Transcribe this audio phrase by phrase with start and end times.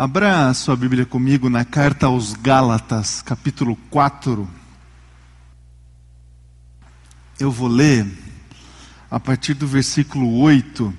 [0.00, 4.48] Abra sua Bíblia comigo na carta aos Gálatas, capítulo 4.
[7.40, 8.06] Eu vou ler
[9.10, 10.94] a partir do versículo 8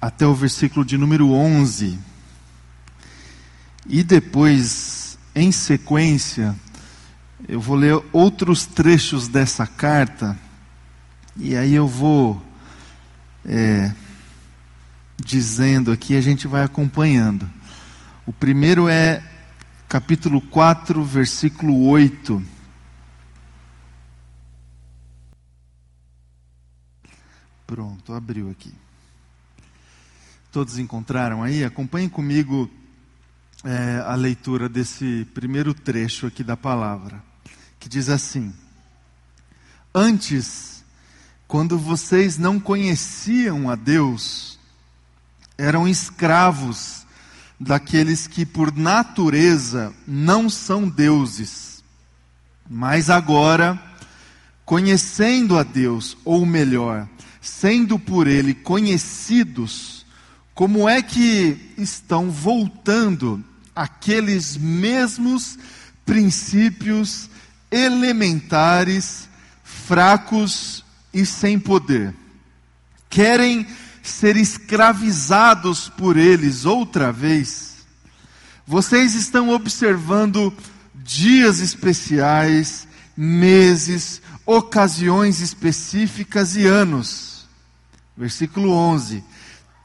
[0.00, 1.98] até o versículo de número 11.
[3.84, 6.54] E depois, em sequência,
[7.48, 10.38] eu vou ler outros trechos dessa carta,
[11.36, 12.40] e aí eu vou.
[13.44, 13.92] É,
[15.22, 17.48] dizendo aqui, a gente vai acompanhando.
[18.26, 19.22] O primeiro é
[19.88, 22.42] capítulo 4, versículo 8.
[27.66, 28.72] Pronto, abriu aqui.
[30.50, 31.62] Todos encontraram aí?
[31.64, 32.70] Acompanhem comigo
[33.62, 37.22] é, a leitura desse primeiro trecho aqui da palavra,
[37.78, 38.54] que diz assim:
[39.94, 40.82] Antes,
[41.46, 44.47] quando vocês não conheciam a Deus,
[45.58, 47.04] eram escravos
[47.58, 51.82] daqueles que por natureza não são deuses.
[52.70, 53.76] Mas agora,
[54.64, 57.08] conhecendo a Deus, ou melhor,
[57.40, 60.06] sendo por Ele conhecidos,
[60.54, 63.42] como é que estão voltando
[63.74, 65.58] aqueles mesmos
[66.06, 67.28] princípios
[67.70, 69.28] elementares,
[69.64, 72.14] fracos e sem poder?
[73.08, 73.66] Querem
[74.08, 77.86] ser escravizados por eles outra vez.
[78.66, 80.52] Vocês estão observando
[80.94, 87.46] dias especiais, meses, ocasiões específicas e anos.
[88.16, 89.24] Versículo 11: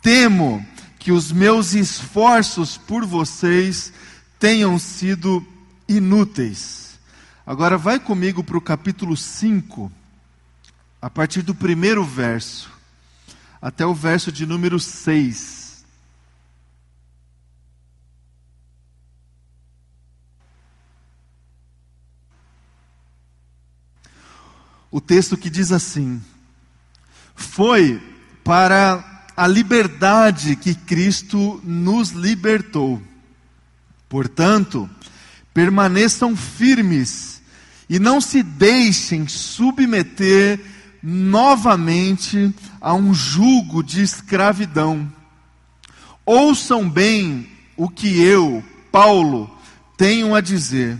[0.01, 0.65] Temo
[0.97, 3.93] que os meus esforços por vocês
[4.39, 5.45] tenham sido
[5.87, 6.99] inúteis.
[7.45, 9.91] Agora vai comigo para o capítulo 5,
[11.01, 12.72] a partir do primeiro verso
[13.63, 15.85] até o verso de número 6.
[24.91, 26.21] O texto que diz assim:
[27.33, 28.01] Foi
[28.43, 33.01] para a liberdade que Cristo nos libertou.
[34.09, 34.89] Portanto,
[35.53, 37.41] permaneçam firmes
[37.89, 40.72] e não se deixem submeter
[41.03, 45.11] novamente a um jugo de escravidão.
[46.25, 49.53] Ouçam bem o que eu, Paulo,
[49.97, 50.97] tenho a dizer.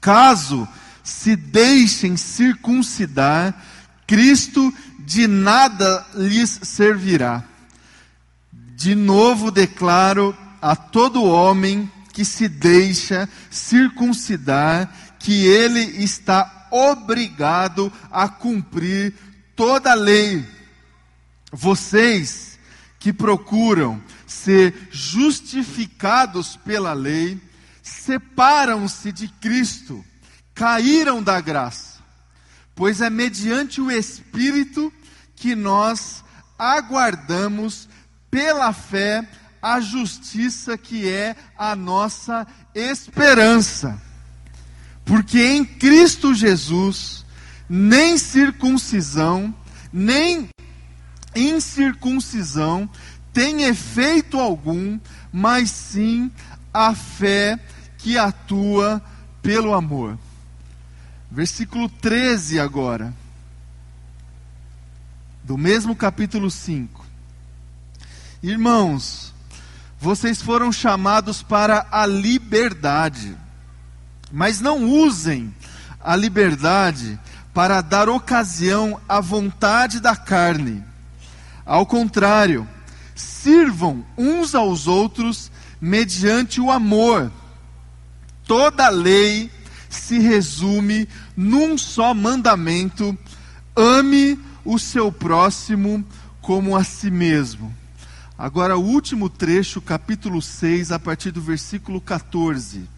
[0.00, 0.68] Caso
[1.02, 3.60] se deixem circuncidar,
[4.06, 7.42] Cristo de nada lhes servirá.
[8.76, 18.28] De novo declaro a todo homem que se deixa circuncidar que ele está obrigado a
[18.28, 19.14] cumprir
[19.56, 20.46] toda a lei.
[21.52, 22.58] Vocês
[22.98, 27.40] que procuram ser justificados pela lei,
[27.82, 30.04] separam-se de Cristo,
[30.54, 31.98] caíram da graça,
[32.74, 34.92] pois é mediante o Espírito
[35.34, 36.22] que nós
[36.58, 37.88] aguardamos
[38.30, 39.26] pela fé
[39.62, 44.00] a justiça que é a nossa esperança.
[45.10, 47.26] Porque em Cristo Jesus,
[47.68, 49.52] nem circuncisão,
[49.92, 50.48] nem
[51.34, 52.88] incircuncisão
[53.32, 55.00] tem efeito algum,
[55.32, 56.30] mas sim
[56.72, 57.58] a fé
[57.98, 59.02] que atua
[59.42, 60.16] pelo amor.
[61.28, 63.12] Versículo 13 agora,
[65.42, 67.04] do mesmo capítulo 5.
[68.44, 69.34] Irmãos,
[69.98, 73.36] vocês foram chamados para a liberdade.
[74.30, 75.54] Mas não usem
[76.00, 77.18] a liberdade
[77.52, 80.82] para dar ocasião à vontade da carne.
[81.66, 82.66] Ao contrário,
[83.14, 87.30] sirvam uns aos outros mediante o amor.
[88.46, 89.50] Toda lei
[89.88, 93.16] se resume num só mandamento:
[93.76, 96.04] ame o seu próximo
[96.40, 97.74] como a si mesmo.
[98.38, 102.88] Agora, o último trecho, capítulo 6, a partir do versículo 14.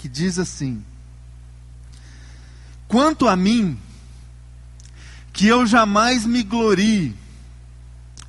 [0.00, 0.82] Que diz assim:
[2.88, 3.78] Quanto a mim,
[5.30, 7.14] que eu jamais me glorie,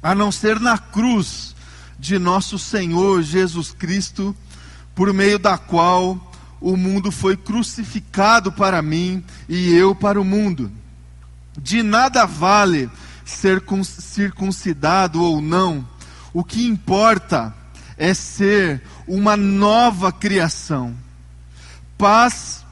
[0.03, 1.55] a não ser na cruz
[1.97, 4.35] de nosso Senhor Jesus Cristo,
[4.93, 10.69] por meio da qual o mundo foi crucificado para mim e eu para o mundo.
[11.57, 12.89] De nada vale
[13.23, 15.87] ser circuncidado ou não,
[16.33, 17.55] o que importa
[17.97, 20.95] é ser uma nova criação
[22.01, 22.65] paz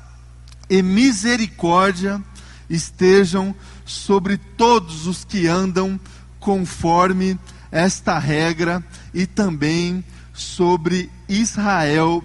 [0.67, 2.19] e misericórdia
[2.67, 3.53] estejam
[3.85, 5.99] sobre todos os que andam
[6.39, 7.37] conforme
[7.71, 8.83] esta regra
[9.13, 10.03] e também
[10.33, 12.23] sobre Israel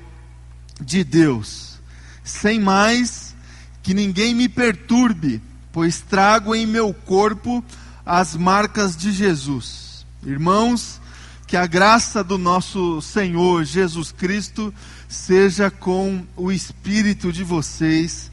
[0.80, 1.78] de Deus.
[2.24, 3.34] Sem mais,
[3.82, 7.62] que ninguém me perturbe, pois trago em meu corpo
[8.06, 10.06] as marcas de Jesus.
[10.24, 11.02] Irmãos,
[11.46, 14.72] que a graça do nosso Senhor Jesus Cristo
[15.14, 18.30] seja com o espírito de vocês.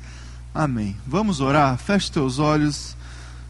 [0.53, 0.97] Amém.
[1.05, 1.77] Vamos orar?
[1.77, 2.97] Feche teus olhos.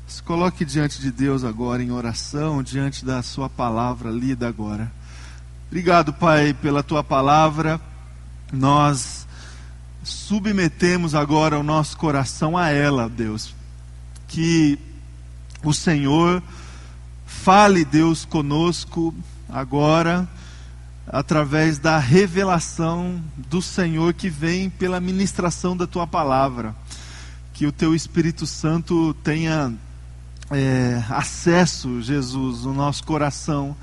[0.06, 4.92] Se coloque diante de Deus agora em oração, diante da sua palavra lida agora.
[5.68, 7.80] Obrigado, Pai, pela tua palavra.
[8.52, 9.26] Nós
[10.04, 13.56] submetemos agora o nosso coração a ela, Deus.
[14.28, 14.78] Que
[15.64, 16.44] o Senhor
[17.26, 19.16] fale, Deus, conosco
[19.48, 20.28] agora,
[21.08, 26.76] através da revelação do Senhor que vem pela ministração da tua palavra.
[27.54, 29.74] Que o teu Espírito Santo tenha
[30.50, 33.76] é, acesso, Jesus, no nosso coração,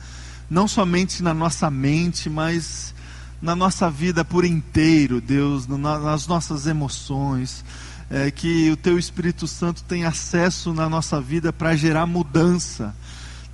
[0.51, 2.95] não somente na nossa mente, mas
[3.41, 7.65] na nossa vida por inteiro, Deus, nas nossas emoções.
[8.11, 12.97] É, que o teu Espírito Santo tenha acesso na nossa vida para gerar mudança,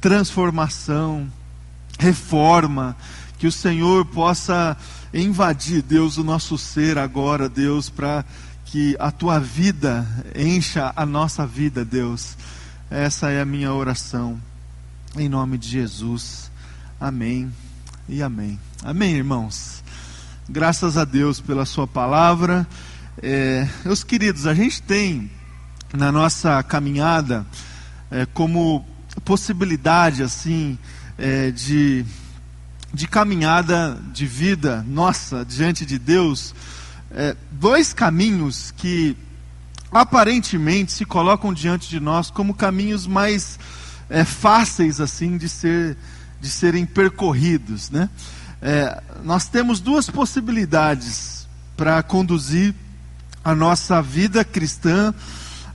[0.01, 1.29] transformação
[1.99, 2.97] reforma,
[3.45, 4.75] que o Senhor possa
[5.13, 8.25] invadir, Deus, o nosso ser agora, Deus, para
[8.65, 12.39] que a tua vida encha a nossa vida, Deus.
[12.91, 14.41] Essa é a minha oração,
[15.15, 16.51] em nome de Jesus.
[16.99, 17.53] Amém
[18.09, 18.59] e amém.
[18.83, 19.85] Amém, irmãos.
[20.49, 22.67] Graças a Deus pela Sua palavra.
[23.23, 25.31] É, meus queridos, a gente tem
[25.93, 27.45] na nossa caminhada
[28.11, 28.87] é, como
[29.23, 30.79] possibilidade, assim,
[31.19, 32.07] é, de,
[32.95, 36.55] de caminhada de vida nossa diante de Deus,
[37.11, 39.17] é, dois caminhos que
[39.91, 43.59] aparentemente se colocam diante de nós como caminhos mais
[44.09, 45.97] é, fáceis assim de, ser,
[46.41, 47.91] de serem percorridos.
[47.91, 48.09] Né?
[48.63, 52.75] É, nós temos duas possibilidades para conduzir
[53.45, 55.13] a nossa vida cristã,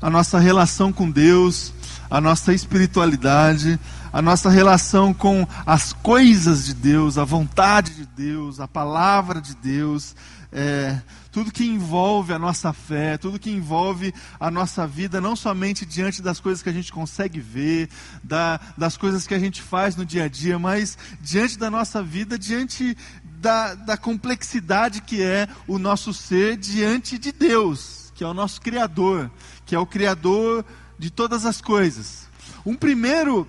[0.01, 1.73] a nossa relação com Deus,
[2.09, 3.77] a nossa espiritualidade,
[4.11, 9.55] a nossa relação com as coisas de Deus, a vontade de Deus, a palavra de
[9.55, 10.15] Deus,
[10.51, 10.99] é,
[11.31, 16.21] tudo que envolve a nossa fé, tudo que envolve a nossa vida, não somente diante
[16.21, 17.89] das coisas que a gente consegue ver,
[18.23, 22.01] da, das coisas que a gente faz no dia a dia, mas diante da nossa
[22.01, 28.27] vida, diante da, da complexidade que é o nosso ser diante de Deus, que é
[28.27, 29.29] o nosso Criador,
[29.65, 30.65] que é o Criador
[30.97, 32.27] de todas as coisas.
[32.65, 33.47] Um primeiro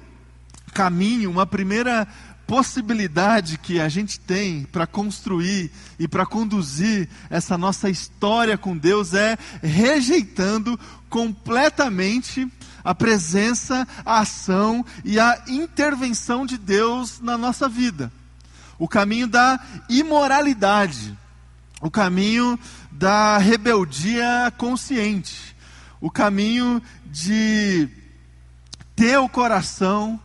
[0.81, 2.09] caminho, uma primeira
[2.47, 9.13] possibilidade que a gente tem para construir e para conduzir essa nossa história com Deus
[9.13, 10.81] é rejeitando
[11.11, 12.51] completamente
[12.83, 18.11] a presença, a ação e a intervenção de Deus na nossa vida.
[18.79, 21.15] O caminho da imoralidade,
[21.83, 22.59] o caminho
[22.91, 25.55] da rebeldia consciente,
[26.01, 27.87] o caminho de
[28.97, 30.19] ter o coração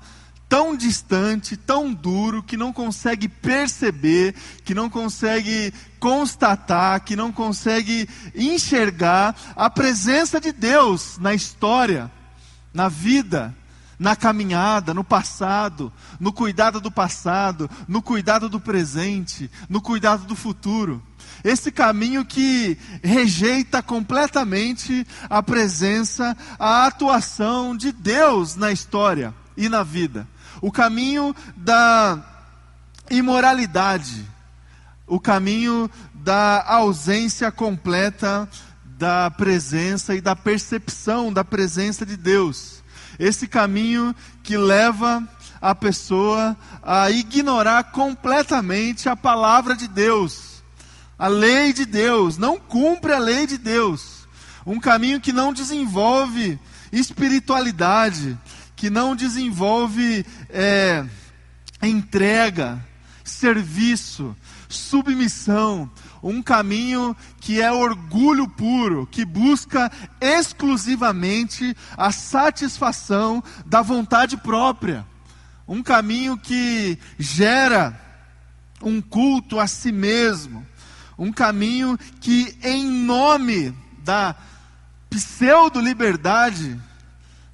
[0.48, 8.08] tão distante, tão duro, que não consegue perceber, que não consegue constatar, que não consegue
[8.36, 12.12] enxergar a presença de Deus na história,
[12.74, 13.56] na vida,
[13.98, 20.36] na caminhada, no passado, no cuidado do passado, no cuidado do presente, no cuidado do
[20.36, 21.02] futuro.
[21.44, 29.82] Esse caminho que rejeita completamente a presença, a atuação de Deus na história e na
[29.82, 30.28] vida
[30.66, 32.20] o caminho da
[33.08, 34.26] imoralidade,
[35.06, 38.50] o caminho da ausência completa
[38.84, 42.84] da presença e da percepção da presença de Deus.
[43.20, 45.24] Esse caminho que leva
[45.62, 50.64] a pessoa a ignorar completamente a palavra de Deus,
[51.16, 54.28] a lei de Deus, não cumpre a lei de Deus.
[54.66, 56.60] Um caminho que não desenvolve
[56.92, 58.36] espiritualidade,
[58.76, 61.06] que não desenvolve é,
[61.82, 62.84] entrega,
[63.24, 64.36] serviço,
[64.68, 65.90] submissão,
[66.22, 75.06] um caminho que é orgulho puro, que busca exclusivamente a satisfação da vontade própria,
[75.68, 78.00] um caminho que gera
[78.82, 80.66] um culto a si mesmo,
[81.18, 84.36] um caminho que, em nome da
[85.10, 86.80] pseudo-liberdade,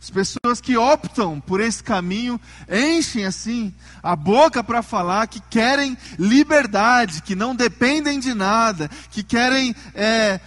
[0.01, 5.96] as pessoas que optam por esse caminho enchem assim a boca para falar que querem
[6.17, 10.39] liberdade, que não dependem de nada, que querem é,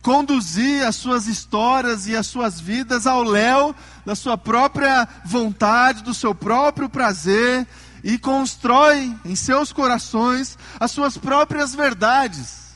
[0.00, 6.14] conduzir as suas histórias e as suas vidas ao léu da sua própria vontade, do
[6.14, 7.66] seu próprio prazer,
[8.02, 12.72] e constrói em seus corações as suas próprias verdades.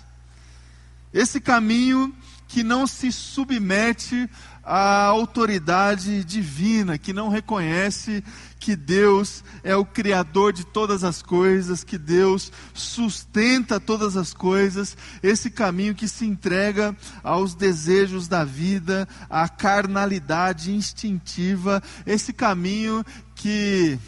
[1.11, 2.15] Esse caminho
[2.49, 4.29] que não se submete
[4.71, 8.23] à autoridade divina, que não reconhece
[8.61, 14.95] que Deus é o Criador de todas as coisas, que Deus sustenta todas as coisas,
[15.23, 16.95] esse caminho que se entrega
[17.25, 23.03] aos desejos da vida, à carnalidade instintiva, esse caminho
[23.35, 23.99] que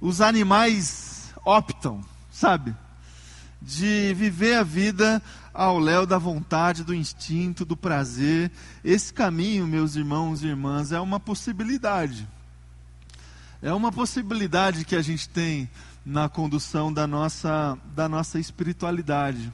[0.00, 2.74] os animais optam, sabe?
[3.62, 5.22] De viver a vida
[5.54, 8.50] ao léu da vontade, do instinto, do prazer.
[8.84, 12.28] Esse caminho, meus irmãos e irmãs, é uma possibilidade.
[13.62, 15.70] É uma possibilidade que a gente tem
[16.04, 19.50] na condução da nossa, da nossa espiritualidade.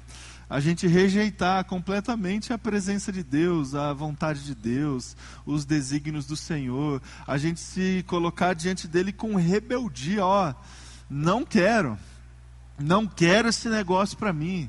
[0.49, 5.16] A gente rejeitar completamente a presença de Deus, a vontade de Deus,
[5.47, 10.52] os desígnios do Senhor, a gente se colocar diante dele com rebeldia, ó,
[11.09, 11.97] não quero,
[12.76, 14.69] não quero esse negócio para mim.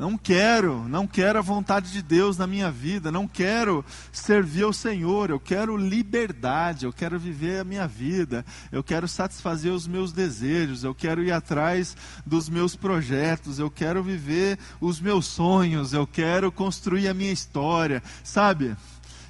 [0.00, 4.72] Não quero, não quero a vontade de Deus na minha vida, não quero servir ao
[4.72, 8.42] Senhor, eu quero liberdade, eu quero viver a minha vida,
[8.72, 14.02] eu quero satisfazer os meus desejos, eu quero ir atrás dos meus projetos, eu quero
[14.02, 18.74] viver os meus sonhos, eu quero construir a minha história, sabe?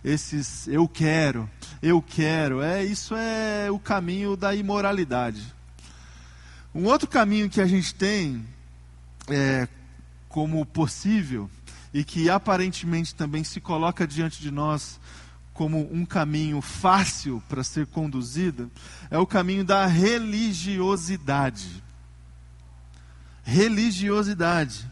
[0.05, 1.51] Esses eu quero,
[1.83, 5.53] eu quero, é isso é o caminho da imoralidade.
[6.73, 8.47] Um outro caminho que a gente tem
[9.29, 9.67] é,
[10.31, 11.51] como possível
[11.93, 14.99] e que aparentemente também se coloca diante de nós
[15.53, 18.71] como um caminho fácil para ser conduzido,
[19.11, 21.83] é o caminho da religiosidade.
[23.43, 24.89] Religiosidade.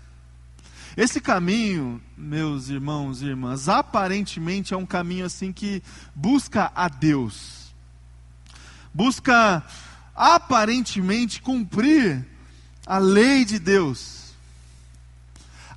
[0.97, 5.80] Esse caminho, meus irmãos e irmãs, aparentemente é um caminho assim que
[6.14, 7.73] busca a Deus.
[8.92, 9.64] Busca
[10.14, 12.26] aparentemente cumprir
[12.85, 14.18] a lei de Deus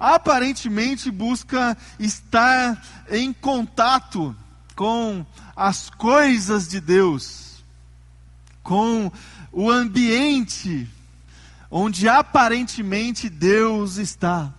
[0.01, 4.35] aparentemente busca estar em contato
[4.75, 5.23] com
[5.55, 7.63] as coisas de Deus,
[8.63, 9.11] com
[9.51, 10.89] o ambiente
[11.69, 14.51] onde aparentemente Deus está.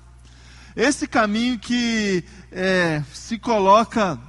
[0.77, 2.23] Esse caminho que
[2.53, 4.21] é, se coloca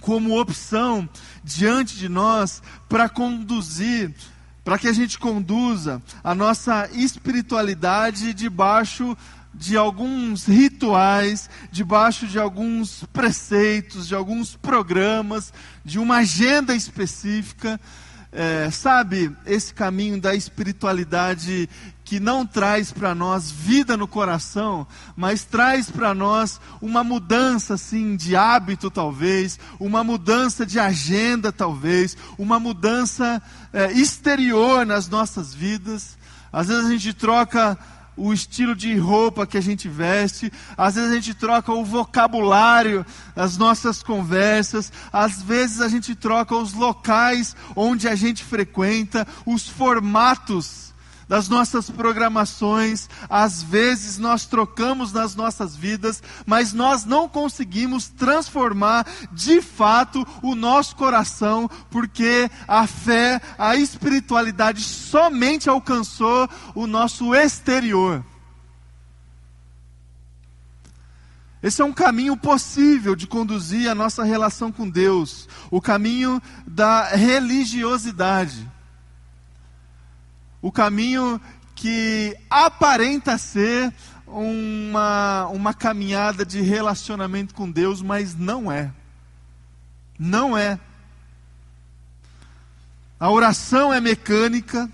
[0.00, 1.08] como opção
[1.42, 4.14] diante de nós para conduzir,
[4.62, 9.16] para que a gente conduza a nossa espiritualidade debaixo
[9.54, 15.52] de alguns rituais, debaixo de alguns preceitos, de alguns programas,
[15.84, 17.80] de uma agenda específica.
[18.36, 21.68] É, sabe, esse caminho da espiritualidade
[22.04, 28.16] que não traz para nós vida no coração, mas traz para nós uma mudança assim
[28.16, 33.40] de hábito talvez, uma mudança de agenda talvez, uma mudança
[33.72, 36.18] é, exterior nas nossas vidas.
[36.52, 37.78] Às vezes a gente troca
[38.16, 43.04] o estilo de roupa que a gente veste, às vezes a gente troca o vocabulário
[43.34, 49.68] das nossas conversas, às vezes a gente troca os locais onde a gente frequenta, os
[49.68, 50.93] formatos
[51.28, 59.06] das nossas programações, às vezes nós trocamos nas nossas vidas, mas nós não conseguimos transformar
[59.32, 68.24] de fato o nosso coração, porque a fé, a espiritualidade somente alcançou o nosso exterior.
[71.62, 77.08] Esse é um caminho possível de conduzir a nossa relação com Deus, o caminho da
[77.08, 78.73] religiosidade
[80.64, 81.38] o caminho
[81.74, 83.92] que aparenta ser
[84.26, 88.90] uma, uma caminhada de relacionamento com Deus, mas não é.
[90.18, 90.80] Não é.
[93.20, 94.90] A oração é mecânica,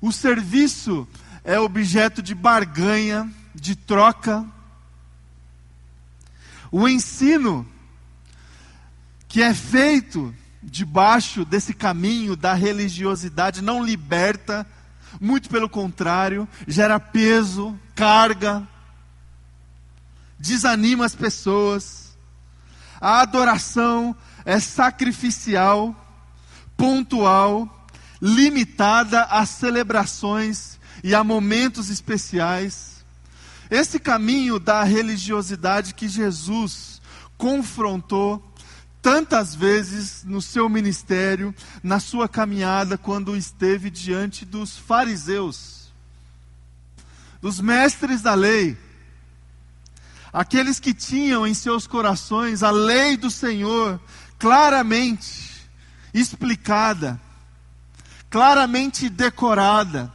[0.00, 1.06] o serviço
[1.44, 4.44] é objeto de barganha, de troca.
[6.72, 7.64] O ensino
[9.28, 10.34] que é feito
[10.68, 14.66] debaixo desse caminho da religiosidade não liberta,
[15.20, 18.66] muito pelo contrário, gera peso, carga,
[20.38, 22.16] desanima as pessoas.
[23.00, 25.94] A adoração é sacrificial,
[26.76, 27.86] pontual,
[28.20, 33.04] limitada a celebrações e a momentos especiais.
[33.70, 37.00] Esse caminho da religiosidade que Jesus
[37.36, 38.42] confrontou
[39.06, 45.92] tantas vezes no seu ministério, na sua caminhada, quando esteve diante dos fariseus,
[47.40, 48.76] dos mestres da lei.
[50.32, 54.00] aqueles que tinham em seus corações a lei do Senhor
[54.40, 55.70] claramente
[56.12, 57.20] explicada,
[58.28, 60.12] claramente decorada,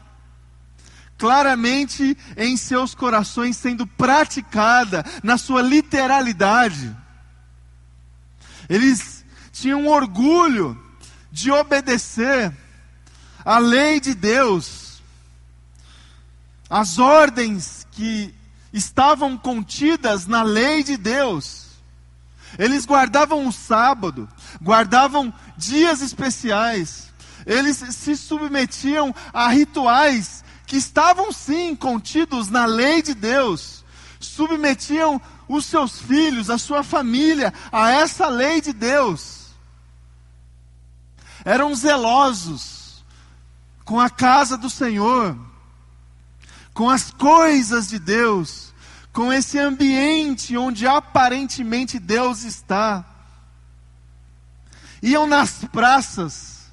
[1.18, 7.01] claramente em seus corações sendo praticada na sua literalidade.
[8.72, 10.82] Eles tinham orgulho
[11.30, 12.56] de obedecer
[13.44, 15.02] a lei de Deus,
[16.70, 18.34] as ordens que
[18.72, 21.66] estavam contidas na lei de Deus.
[22.58, 24.30] Eles guardavam o sábado,
[24.62, 27.12] guardavam dias especiais,
[27.46, 33.84] eles se submetiam a rituais que estavam sim contidos na lei de Deus,
[34.18, 35.22] submetiam
[35.56, 39.48] os seus filhos, a sua família a essa lei de Deus.
[41.44, 43.04] Eram zelosos
[43.84, 45.38] com a casa do Senhor,
[46.74, 48.74] com as coisas de Deus,
[49.12, 53.06] com esse ambiente onde aparentemente Deus está.
[55.02, 56.72] Iam nas praças,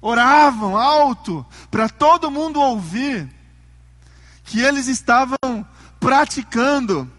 [0.00, 3.28] oravam alto para todo mundo ouvir
[4.44, 5.66] que eles estavam
[5.98, 7.10] praticando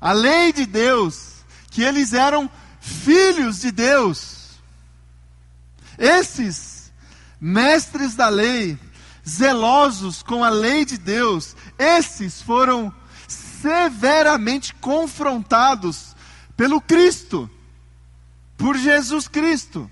[0.00, 4.58] a lei de Deus, que eles eram filhos de Deus.
[5.98, 6.92] Esses
[7.40, 8.78] mestres da lei,
[9.28, 12.92] zelosos com a lei de Deus, esses foram
[13.28, 16.16] severamente confrontados
[16.56, 17.50] pelo Cristo,
[18.56, 19.90] por Jesus Cristo.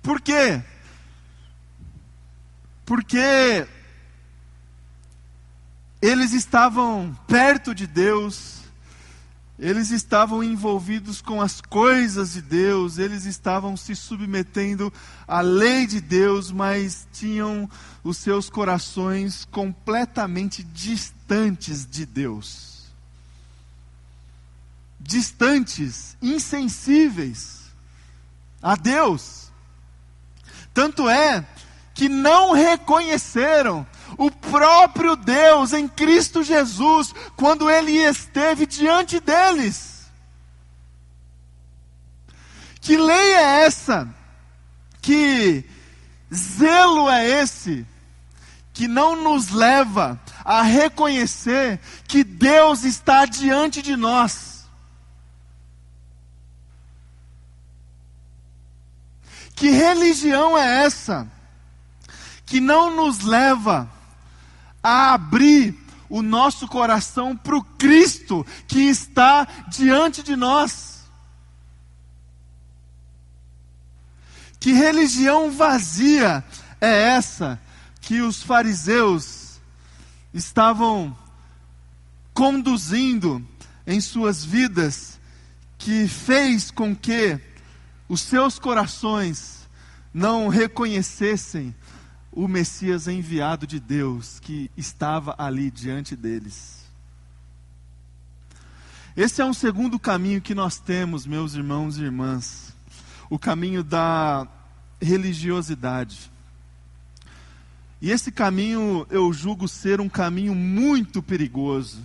[0.00, 0.62] Por quê?
[2.84, 3.66] Porque
[6.02, 8.62] eles estavam perto de Deus,
[9.56, 14.92] eles estavam envolvidos com as coisas de Deus, eles estavam se submetendo
[15.28, 17.70] à lei de Deus, mas tinham
[18.02, 22.90] os seus corações completamente distantes de Deus.
[24.98, 27.60] Distantes, insensíveis
[28.60, 29.52] a Deus.
[30.74, 31.46] Tanto é
[31.94, 40.10] que não reconheceram o próprio Deus em Cristo Jesus, quando ele esteve diante deles.
[42.80, 44.08] Que lei é essa?
[45.00, 45.64] Que
[46.34, 47.86] zelo é esse?
[48.72, 51.78] Que não nos leva a reconhecer
[52.08, 54.66] que Deus está diante de nós.
[59.54, 61.30] Que religião é essa?
[62.52, 63.90] Que não nos leva
[64.82, 65.74] a abrir
[66.06, 71.04] o nosso coração para o Cristo que está diante de nós.
[74.60, 76.44] Que religião vazia
[76.78, 77.58] é essa
[78.02, 79.58] que os fariseus
[80.34, 81.16] estavam
[82.34, 83.42] conduzindo
[83.86, 85.18] em suas vidas,
[85.78, 87.40] que fez com que
[88.10, 89.66] os seus corações
[90.12, 91.74] não reconhecessem
[92.32, 96.82] o Messias enviado de Deus que estava ali diante deles.
[99.14, 102.74] Esse é um segundo caminho que nós temos, meus irmãos e irmãs,
[103.28, 104.48] o caminho da
[105.00, 106.32] religiosidade.
[108.00, 112.00] E esse caminho eu julgo ser um caminho muito perigoso,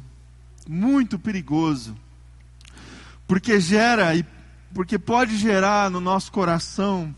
[0.68, 1.96] muito perigoso,
[3.26, 4.26] porque gera e
[4.74, 7.16] porque pode gerar no nosso coração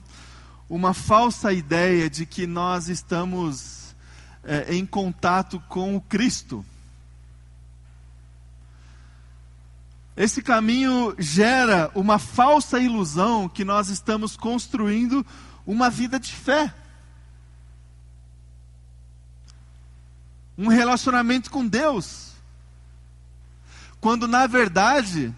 [0.70, 3.96] uma falsa ideia de que nós estamos
[4.44, 6.64] é, em contato com o Cristo.
[10.16, 15.26] Esse caminho gera uma falsa ilusão que nós estamos construindo
[15.66, 16.74] uma vida de fé.
[20.58, 22.34] Um relacionamento com Deus.
[24.00, 25.34] Quando na verdade,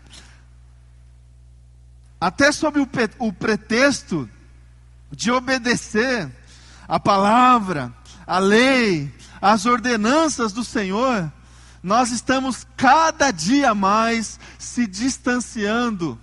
[2.19, 2.89] até sob o,
[3.19, 4.27] o pretexto
[5.11, 6.31] de obedecer
[6.87, 7.93] a palavra,
[8.25, 11.31] a lei, as ordenanças do Senhor,
[11.83, 16.19] nós estamos cada dia mais se distanciando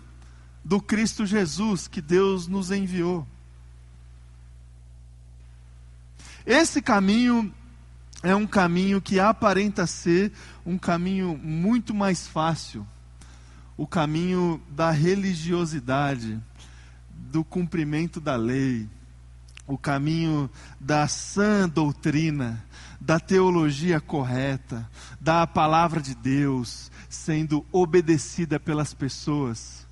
[0.65, 3.27] do Cristo Jesus que Deus nos enviou.
[6.47, 7.53] Esse caminho
[8.23, 10.33] é um caminho que aparenta ser
[10.65, 12.87] um caminho muito mais fácil
[13.79, 16.43] o caminho da religiosidade
[17.31, 18.89] do cumprimento da lei,
[19.67, 22.65] o caminho da sã doutrina,
[23.01, 24.89] da teologia correta,
[25.21, 29.87] da palavra de Deus sendo obedecida pelas pessoas.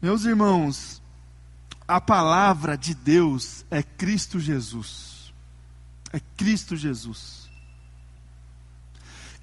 [0.00, 1.02] Meus irmãos,
[1.86, 5.32] a palavra de Deus é Cristo Jesus.
[6.12, 7.48] É Cristo Jesus.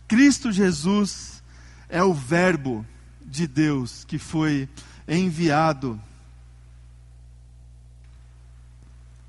[0.07, 1.43] Cristo Jesus
[1.89, 2.85] é o Verbo
[3.25, 4.69] de Deus que foi
[5.07, 5.99] enviado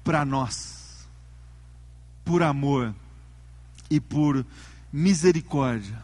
[0.07, 1.05] para nós,
[2.25, 2.95] por amor
[3.91, 4.47] e por
[4.93, 6.01] misericórdia.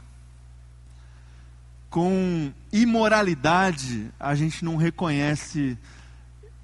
[1.88, 5.78] Com imoralidade, a gente não reconhece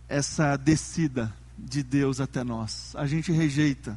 [0.08, 2.92] essa descida de Deus até nós.
[2.96, 3.96] A gente rejeita.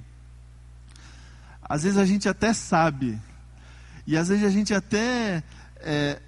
[1.64, 3.20] Às vezes a gente até sabe,
[4.06, 5.44] e às vezes a gente até.
[5.78, 6.22] É,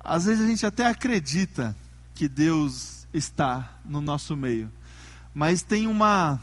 [0.00, 1.76] às vezes a gente até acredita
[2.12, 4.68] que Deus está no nosso meio,
[5.34, 6.40] mas tem uma.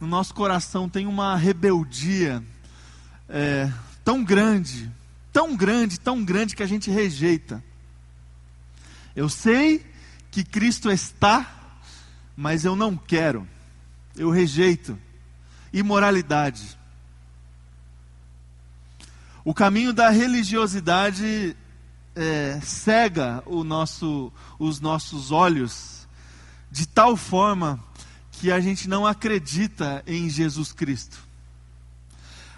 [0.00, 2.42] No nosso coração tem uma rebeldia
[3.28, 3.70] é,
[4.04, 4.90] tão grande,
[5.32, 7.62] tão grande, tão grande que a gente rejeita.
[9.14, 9.84] Eu sei
[10.30, 11.78] que Cristo está,
[12.36, 13.46] mas eu não quero,
[14.16, 14.98] eu rejeito.
[15.72, 16.78] Imoralidade.
[19.44, 21.56] O caminho da religiosidade
[22.16, 26.06] é, cega nosso, os nossos olhos
[26.70, 27.78] de tal forma
[28.44, 31.16] que a gente não acredita em Jesus Cristo.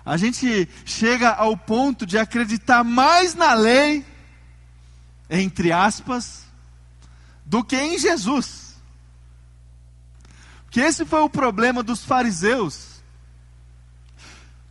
[0.05, 4.05] A gente chega ao ponto de acreditar mais na lei,
[5.31, 6.43] entre aspas,
[7.45, 8.75] do que em Jesus.
[10.65, 13.01] Porque esse foi o problema dos fariseus.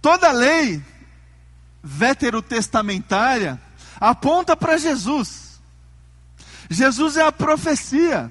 [0.01, 0.83] Toda lei
[1.81, 3.57] veterotestamentária
[4.01, 5.61] aponta para Jesus.
[6.69, 8.29] Jesus é a profecia,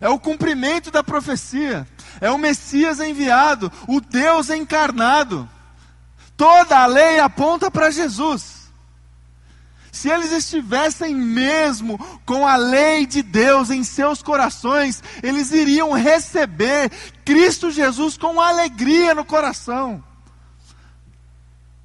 [0.00, 1.86] é o cumprimento da profecia,
[2.20, 5.48] é o Messias enviado, o Deus encarnado.
[6.36, 8.58] Toda a lei aponta para Jesus.
[9.90, 16.90] Se eles estivessem mesmo com a lei de Deus em seus corações, eles iriam receber
[17.24, 20.04] Cristo Jesus com alegria no coração.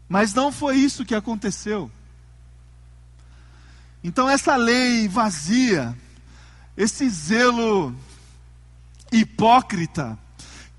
[0.07, 1.89] Mas não foi isso que aconteceu.
[4.03, 5.97] Então, essa lei vazia,
[6.77, 7.95] esse zelo
[9.11, 10.19] hipócrita,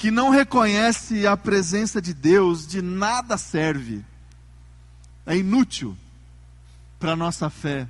[0.05, 4.05] que não reconhece a presença de Deus, de nada serve.
[5.25, 5.97] É inútil
[7.01, 7.88] para a nossa fé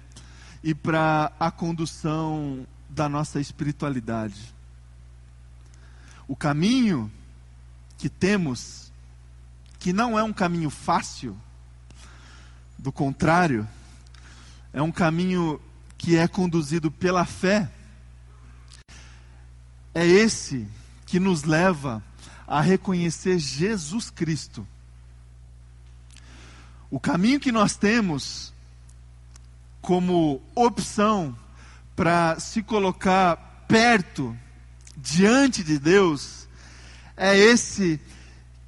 [0.62, 4.55] e para a condução da nossa espiritualidade.
[6.29, 7.11] O caminho
[7.98, 8.92] que temos
[9.81, 11.37] que não é um caminho fácil,
[12.79, 13.68] do contrário,
[14.72, 15.61] é um caminho
[15.98, 17.68] que é conduzido pela fé.
[19.92, 20.68] É esse
[21.14, 22.03] que nos leva
[22.44, 24.66] a reconhecer Jesus Cristo.
[26.90, 28.53] O caminho que nós temos
[29.81, 31.38] como opção
[31.94, 34.37] para se colocar perto,
[34.96, 36.48] diante de Deus,
[37.16, 38.00] é esse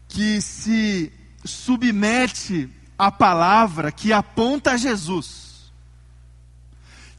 [0.06, 1.12] que se
[1.44, 5.72] submete à palavra que aponta a Jesus,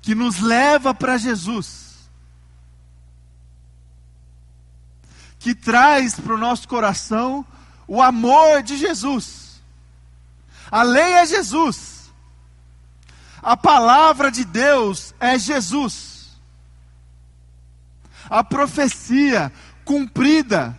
[0.01, 1.86] que nos leva para Jesus,
[5.47, 7.45] que traz para o nosso coração
[7.87, 9.61] o amor de Jesus.
[10.69, 12.11] A lei é Jesus,
[13.41, 16.37] a palavra de Deus é Jesus,
[18.29, 19.49] a profecia
[19.85, 20.77] cumprida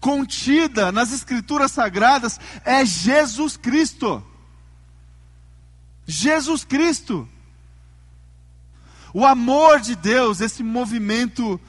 [0.00, 4.20] contida nas Escrituras Sagradas é Jesus Cristo.
[6.04, 7.28] Jesus Cristo.
[9.14, 11.60] O amor de Deus, esse movimento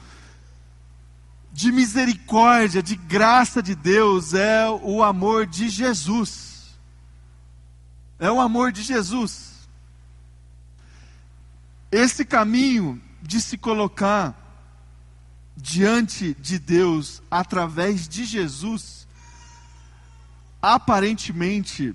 [1.54, 6.76] de misericórdia, de graça de Deus, é o amor de Jesus.
[8.18, 9.68] É o amor de Jesus.
[11.92, 14.36] Esse caminho de se colocar
[15.56, 19.06] diante de Deus através de Jesus,
[20.60, 21.94] aparentemente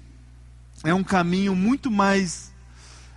[0.86, 2.54] é um caminho muito mais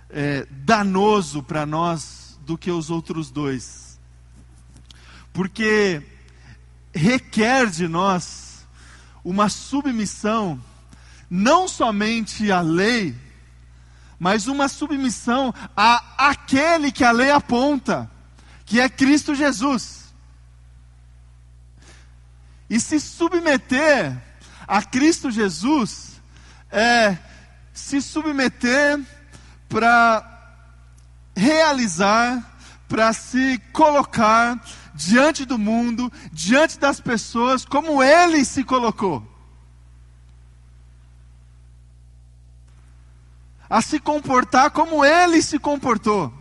[0.09, 3.97] é, danoso para nós do que os outros dois,
[5.31, 6.03] porque
[6.93, 8.65] requer de nós
[9.23, 10.61] uma submissão
[11.29, 13.15] não somente à lei,
[14.19, 18.09] mas uma submissão a aquele que a lei aponta,
[18.65, 20.13] que é Cristo Jesus.
[22.69, 24.15] E se submeter
[24.67, 26.21] a Cristo Jesus
[26.71, 27.17] é
[27.73, 28.99] se submeter
[29.67, 30.23] para
[31.35, 32.55] realizar,
[32.87, 39.25] para se colocar diante do mundo, diante das pessoas, como ele se colocou.
[43.69, 46.31] A se comportar como ele se comportou.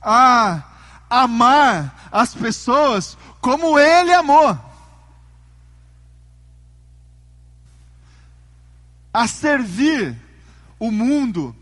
[0.00, 0.62] A
[1.08, 4.70] amar as pessoas como ele amou.
[9.12, 10.16] a servir
[10.78, 11.54] o mundo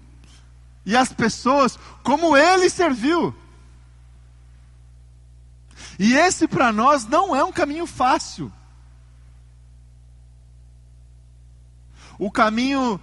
[0.84, 3.34] e as pessoas como ele serviu.
[5.98, 8.52] E esse para nós não é um caminho fácil.
[12.18, 13.00] O caminho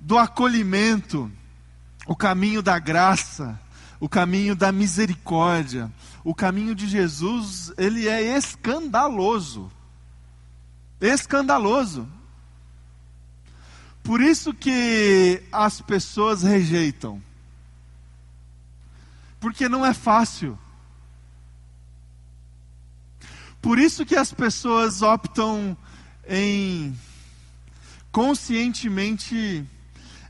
[0.00, 1.30] do acolhimento,
[2.06, 3.60] o caminho da graça,
[4.00, 5.90] o caminho da misericórdia,
[6.24, 9.70] o caminho de Jesus, ele é escandaloso.
[11.00, 12.08] Escandaloso.
[14.02, 17.22] Por isso que as pessoas rejeitam.
[19.38, 20.58] Porque não é fácil.
[23.62, 25.76] Por isso que as pessoas optam
[26.28, 26.98] em
[28.10, 29.64] conscientemente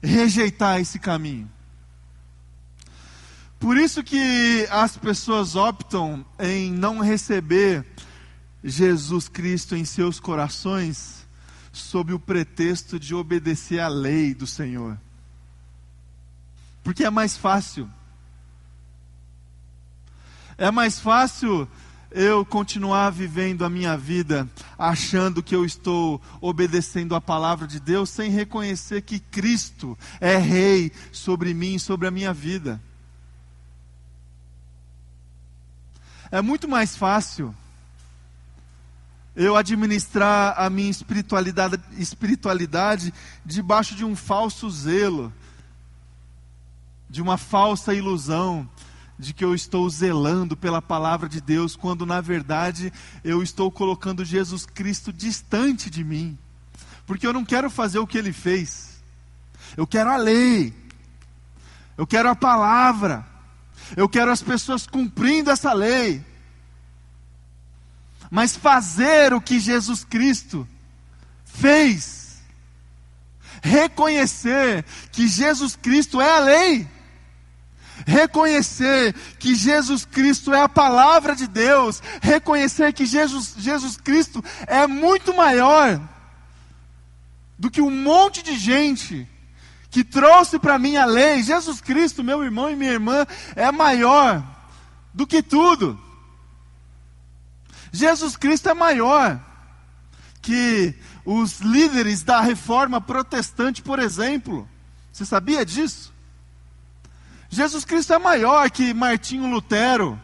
[0.02, 1.50] rejeitar esse caminho.
[3.58, 7.86] Por isso que as pessoas optam em não receber
[8.62, 11.26] Jesus Cristo em seus corações
[11.72, 15.00] sob o pretexto de obedecer à lei do Senhor.
[16.84, 17.90] Porque é mais fácil.
[20.58, 21.66] É mais fácil
[22.14, 24.48] eu continuar vivendo a minha vida
[24.78, 30.92] achando que eu estou obedecendo a palavra de Deus sem reconhecer que Cristo é rei
[31.10, 32.80] sobre mim e sobre a minha vida.
[36.30, 37.54] É muito mais fácil
[39.34, 43.12] eu administrar a minha espiritualidade, espiritualidade
[43.44, 45.32] debaixo de um falso zelo,
[47.08, 48.68] de uma falsa ilusão,
[49.22, 54.24] de que eu estou zelando pela palavra de Deus, quando na verdade eu estou colocando
[54.24, 56.36] Jesus Cristo distante de mim,
[57.06, 59.00] porque eu não quero fazer o que ele fez,
[59.76, 60.74] eu quero a lei,
[61.96, 63.24] eu quero a palavra,
[63.96, 66.24] eu quero as pessoas cumprindo essa lei.
[68.30, 70.66] Mas fazer o que Jesus Cristo
[71.44, 72.40] fez.
[73.62, 76.88] Reconhecer que Jesus Cristo é a lei.
[78.06, 82.02] Reconhecer que Jesus Cristo é a palavra de Deus.
[82.20, 86.00] Reconhecer que Jesus, Jesus Cristo é muito maior
[87.58, 89.28] do que um monte de gente
[89.90, 91.42] que trouxe para mim a lei.
[91.42, 94.42] Jesus Cristo, meu irmão e minha irmã, é maior
[95.12, 95.98] do que tudo.
[97.92, 99.38] Jesus Cristo é maior
[100.40, 104.68] que os líderes da reforma protestante, por exemplo.
[105.12, 106.11] Você sabia disso?
[107.52, 110.18] Jesus Cristo é maior que Martinho Lutero.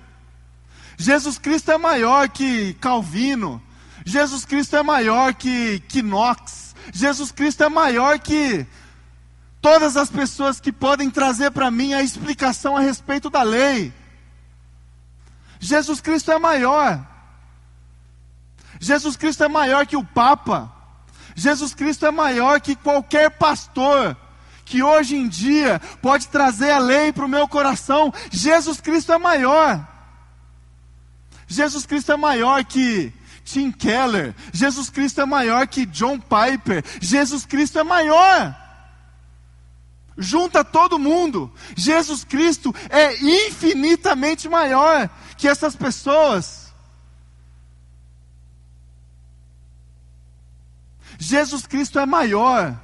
[0.96, 3.62] Jesus Cristo é maior que Calvino.
[4.02, 6.74] Jesus Cristo é maior que, Knox.
[6.90, 8.66] Jesus Cristo é maior que
[9.60, 13.92] todas as pessoas que podem trazer para mim a explicação a respeito da lei.
[15.60, 17.06] Jesus Cristo é maior.
[18.80, 20.72] Jesus Cristo é maior que o Papa.
[21.34, 24.16] Jesus Cristo é maior que qualquer pastor
[24.68, 28.12] que hoje em dia pode trazer a lei para o meu coração.
[28.30, 29.86] Jesus Cristo é maior.
[31.46, 33.12] Jesus Cristo é maior que
[33.44, 34.34] Tim Keller.
[34.52, 36.84] Jesus Cristo é maior que John Piper.
[37.00, 38.54] Jesus Cristo é maior.
[40.18, 41.50] Junta todo mundo.
[41.74, 46.74] Jesus Cristo é infinitamente maior que essas pessoas.
[51.18, 52.78] Jesus Cristo é maior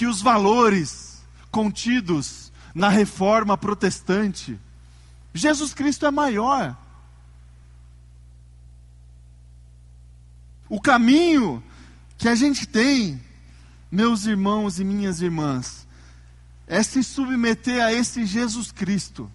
[0.00, 4.58] que os valores contidos na reforma protestante.
[5.34, 6.74] Jesus Cristo é maior.
[10.70, 11.62] O caminho
[12.16, 13.20] que a gente tem,
[13.92, 15.86] meus irmãos e minhas irmãs,
[16.66, 19.30] é se submeter a esse Jesus Cristo,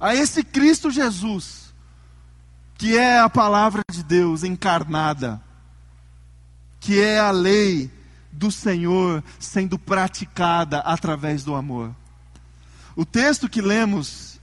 [0.00, 1.74] a esse Cristo Jesus
[2.78, 5.38] que é a palavra de Deus encarnada,
[6.80, 7.92] que é a lei
[8.34, 11.94] do Senhor sendo praticada através do amor.
[12.96, 14.40] O texto que lemos,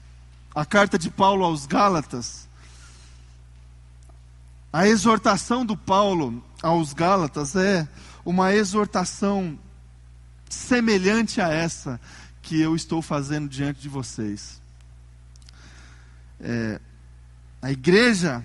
[0.54, 2.50] a carta de Paulo aos Gálatas,
[4.74, 7.88] a exortação do Paulo aos Gálatas é
[8.24, 9.60] uma exortação
[10.50, 12.00] semelhante a essa
[12.42, 14.62] que eu estou fazendo diante de vocês.
[16.40, 16.80] É,
[17.62, 18.44] a igreja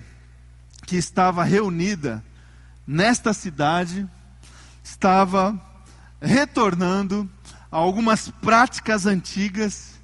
[0.85, 2.23] que estava reunida
[2.85, 4.07] nesta cidade
[4.89, 5.59] estava
[6.21, 7.29] retornando
[7.69, 9.99] a algumas práticas antigas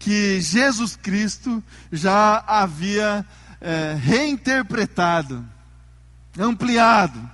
[0.00, 1.62] que Jesus Cristo
[1.92, 3.24] já havia
[3.60, 5.46] é, reinterpretado,
[6.36, 7.30] ampliado.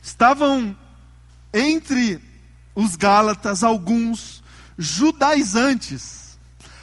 [0.00, 0.76] Estavam
[1.52, 2.20] entre
[2.72, 4.44] os Gálatas alguns
[4.78, 6.38] judaizantes,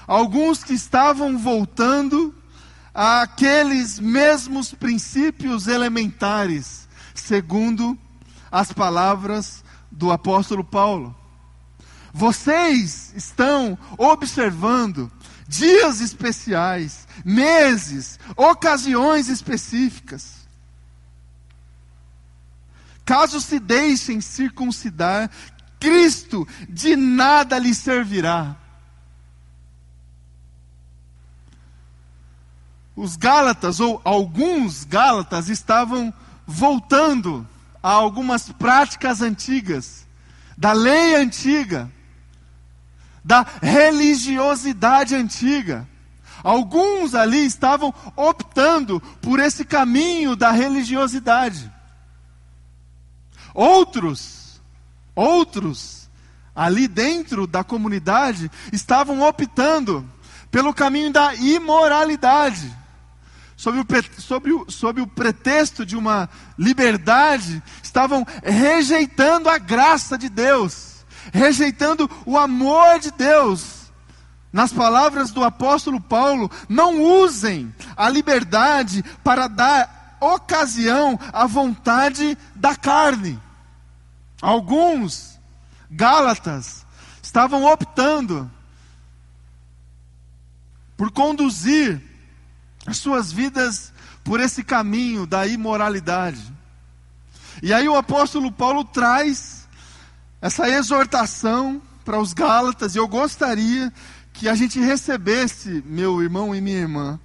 [0.06, 2.36] alguns que estavam voltando
[2.94, 7.98] aqueles mesmos princípios elementares, segundo
[8.52, 11.16] as palavras do apóstolo Paulo.
[12.14, 15.12] Vocês estão observando
[15.48, 20.48] dias especiais, meses, ocasiões específicas.
[23.06, 25.30] Caso se deixem circuncidar,
[25.80, 28.56] Cristo de nada lhe servirá.
[32.96, 36.12] Os Gálatas, ou alguns Gálatas, estavam
[36.48, 37.48] voltando
[37.88, 40.06] a algumas práticas antigas,
[40.58, 41.90] da lei antiga,
[43.24, 45.88] da religiosidade antiga.
[46.44, 51.72] Alguns ali estavam optando por esse caminho da religiosidade.
[53.54, 54.62] Outros,
[55.16, 56.10] outros,
[56.54, 60.06] ali dentro da comunidade, estavam optando
[60.52, 62.70] pelo caminho da imoralidade.
[63.58, 70.30] Sob o, sob, o, sob o pretexto de uma liberdade, estavam rejeitando a graça de
[70.30, 73.92] Deus, rejeitando o amor de Deus.
[74.54, 82.76] Nas palavras do apóstolo Paulo, não usem a liberdade para dar ocasião à vontade da
[82.76, 83.42] carne.
[84.40, 85.40] Alguns
[85.90, 86.86] Gálatas
[87.24, 88.50] estavam optando
[90.96, 92.02] por conduzir
[92.88, 93.92] as suas vidas
[94.24, 96.42] por esse caminho da imoralidade.
[97.62, 99.68] E aí o apóstolo Paulo traz
[100.42, 103.92] essa exortação para os Gálatas, e eu gostaria
[104.32, 107.20] que a gente recebesse, meu irmão e minha irmã,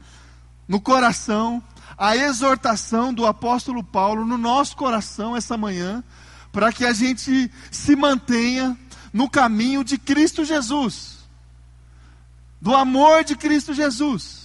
[0.67, 1.63] no coração,
[1.97, 6.03] a exortação do apóstolo Paulo no nosso coração essa manhã,
[6.51, 8.77] para que a gente se mantenha
[9.13, 11.19] no caminho de Cristo Jesus,
[12.61, 14.42] do amor de Cristo Jesus.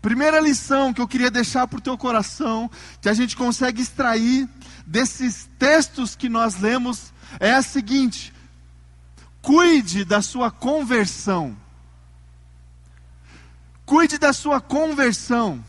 [0.00, 4.48] Primeira lição que eu queria deixar para o teu coração, que a gente consegue extrair
[4.86, 8.32] desses textos que nós lemos, é a seguinte:
[9.42, 11.56] cuide da sua conversão.
[13.84, 15.64] Cuide da sua conversão.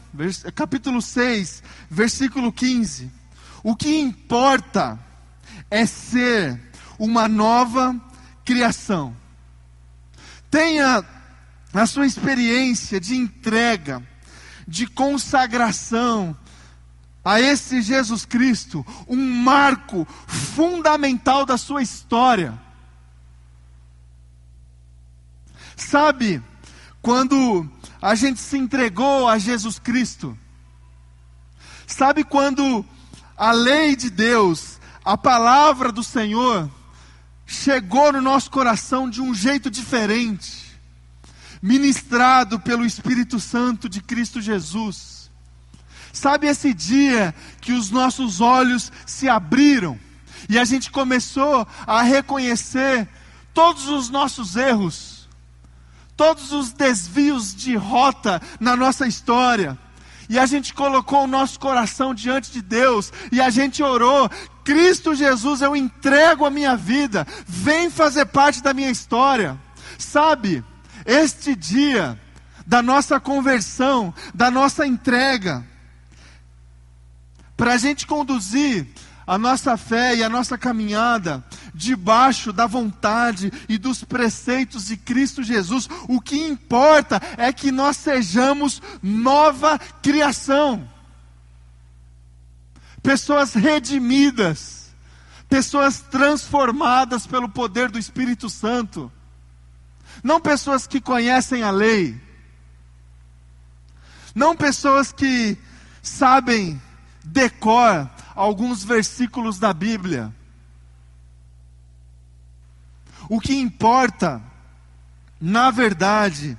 [0.54, 3.10] Capítulo 6, versículo 15.
[3.63, 5.00] O que importa
[5.72, 6.60] é ser
[6.98, 7.96] uma nova
[8.44, 9.15] criação.
[10.52, 11.04] Tenha
[11.74, 14.04] a sua experiência de entrega,
[14.69, 16.38] de consagração
[17.25, 22.58] a esse Jesus Cristo, um marco fundamental da sua história.
[25.75, 26.41] Sabe,
[27.01, 27.67] quando
[27.99, 30.38] a gente se entregou a Jesus Cristo,
[31.88, 32.86] sabe quando
[33.36, 36.69] a lei de Deus a palavra do Senhor
[37.47, 40.68] chegou no nosso coração de um jeito diferente,
[41.62, 45.30] ministrado pelo Espírito Santo de Cristo Jesus.
[46.12, 50.00] Sabe esse dia que os nossos olhos se abriram
[50.50, 53.08] e a gente começou a reconhecer
[53.54, 55.28] todos os nossos erros,
[56.15, 59.78] todos os desvios de rota na nossa história
[60.30, 64.30] e a gente colocou o nosso coração diante de Deus, e a gente orou:
[64.63, 69.60] Cristo Jesus, eu entrego a minha vida, vem fazer parte da minha história.
[69.98, 70.63] Sabe,
[71.06, 72.20] este dia
[72.66, 75.66] da nossa conversão, da nossa entrega,
[77.58, 78.88] para a gente conduzir
[79.30, 85.44] a nossa fé e a nossa caminhada debaixo da vontade e dos preceitos de Cristo
[85.44, 85.88] Jesus.
[86.08, 90.90] O que importa é que nós sejamos nova criação.
[93.04, 94.90] Pessoas redimidas,
[95.48, 99.12] pessoas transformadas pelo poder do Espírito Santo.
[100.24, 102.19] Não pessoas que conhecem a lei.
[104.36, 105.58] Não pessoas que
[106.02, 106.82] sabem
[107.24, 110.34] decor alguns versículos da Bíblia.
[113.30, 114.41] O que importa,
[115.39, 116.57] na verdade,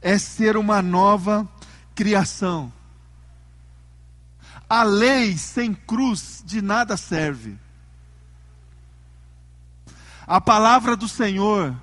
[0.00, 1.48] é ser uma nova
[1.94, 2.72] criação.
[4.68, 7.58] A lei sem cruz de nada serve.
[10.26, 11.76] A palavra do Senhor,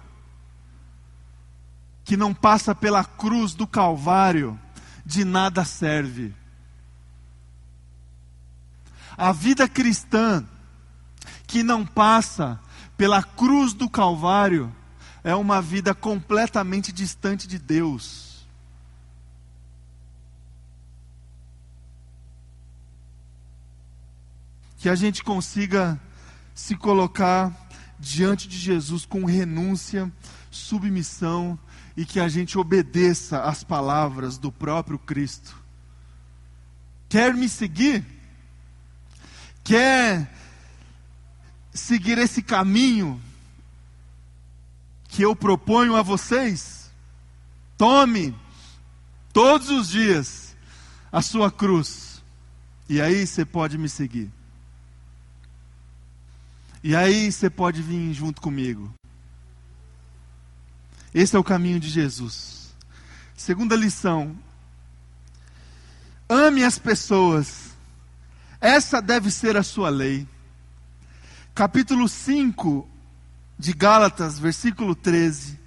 [2.10, 4.60] que não passa pela cruz do Calvário,
[5.06, 6.34] de nada serve.
[9.16, 10.44] A vida cristã
[11.46, 12.60] que não passa
[12.98, 14.76] pela cruz do Calvário
[15.24, 18.44] é uma vida completamente distante de Deus.
[24.80, 26.02] Que a gente consiga
[26.56, 30.12] se colocar diante de Jesus com renúncia,
[30.50, 31.60] submissão
[32.00, 35.62] e que a gente obedeça às palavras do próprio Cristo.
[37.10, 38.06] Quer me seguir?
[39.66, 40.34] Quer
[41.74, 43.22] seguir esse caminho
[45.10, 46.90] que eu proponho a vocês?
[47.78, 48.34] Tome
[49.34, 50.56] todos os dias
[51.12, 52.24] a sua cruz,
[52.88, 54.32] e aí você pode me seguir.
[56.82, 58.90] E aí você pode vir junto comigo.
[61.14, 62.76] Esse é o caminho de Jesus.
[63.36, 64.38] Segunda lição:
[66.28, 67.70] ame as pessoas.
[68.62, 70.28] Essa deve ser a sua lei.
[71.56, 72.88] Capítulo 5
[73.58, 75.58] de Gálatas, versículo 13.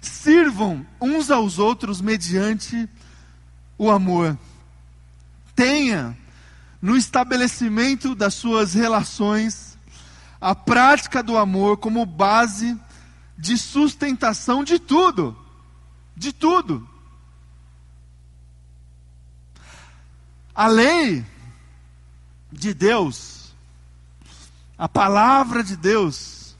[0.00, 2.88] Sirvam uns aos outros mediante
[3.76, 4.36] o amor.
[5.54, 6.16] Tenha
[6.80, 9.76] no estabelecimento das suas relações
[10.40, 12.78] a prática do amor como base
[13.38, 15.38] de sustentação de tudo.
[16.16, 16.86] De tudo.
[20.52, 21.24] A lei
[22.50, 23.54] de Deus,
[24.76, 26.56] a palavra de Deus,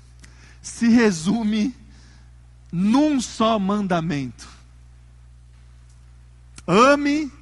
[0.62, 1.74] se resume
[2.70, 4.49] num só mandamento:
[6.64, 7.33] ame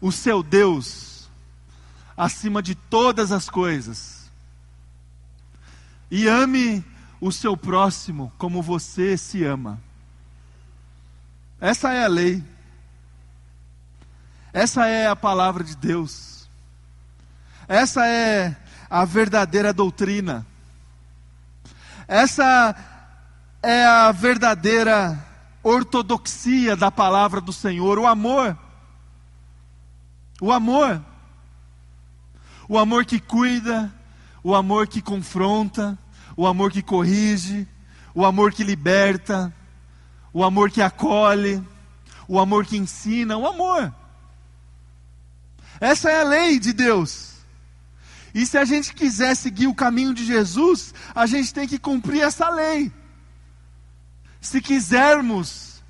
[0.00, 1.28] o seu Deus
[2.16, 4.28] acima de todas as coisas,
[6.10, 6.84] e ame
[7.20, 9.80] o seu próximo como você se ama.
[11.60, 12.42] Essa é a lei.
[14.52, 16.48] Essa é a palavra de Deus.
[17.66, 18.56] Essa é
[18.90, 20.46] a verdadeira doutrina.
[22.06, 22.76] Essa
[23.62, 25.18] é a verdadeira
[25.62, 28.56] ortodoxia da palavra do Senhor, o amor.
[30.40, 31.02] O amor.
[32.68, 33.92] O amor que cuida,
[34.42, 35.98] o amor que confronta,
[36.36, 37.66] o amor que corrige,
[38.14, 39.52] o amor que liberta,
[40.32, 41.62] o amor que acolhe,
[42.26, 43.94] o amor que ensina, o amor.
[45.80, 47.34] Essa é a lei de Deus.
[48.34, 52.22] E se a gente quiser seguir o caminho de Jesus, a gente tem que cumprir
[52.22, 52.92] essa lei.
[54.40, 55.82] Se quisermos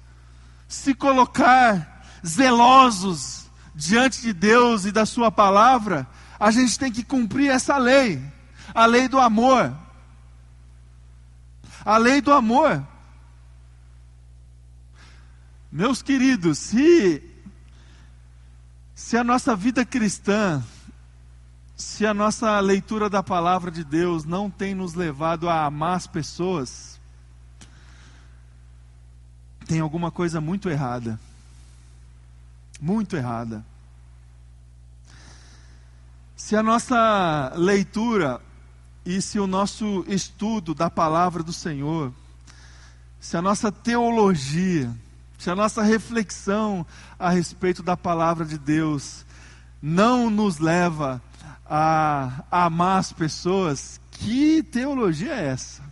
[0.69, 6.07] se colocar zelosos diante de Deus e da Sua palavra,
[6.39, 8.23] a gente tem que cumprir essa lei,
[8.75, 9.84] a lei do amor
[11.85, 12.87] a lei do amor.
[15.71, 17.23] Meus queridos, se,
[18.95, 20.63] se a nossa vida cristã,
[21.77, 26.07] se a nossa leitura da palavra de Deus não tem nos levado a amar as
[26.07, 27.01] pessoas,
[29.67, 31.19] tem alguma coisa muito errada.
[32.81, 33.65] Muito errada.
[36.37, 38.41] Se a nossa leitura
[39.05, 42.13] e se o nosso estudo da palavra do Senhor,
[43.21, 44.91] se a nossa teologia,
[45.39, 46.87] se a nossa reflexão
[47.19, 49.27] a respeito da palavra de Deus
[49.83, 51.23] não nos leva
[51.67, 55.83] a, amar as pessoas, que teologia é essa?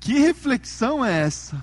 [0.00, 1.62] Que reflexão é essa?